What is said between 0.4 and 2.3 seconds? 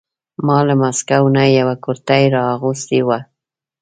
ما له مسکو نه یوه کرتۍ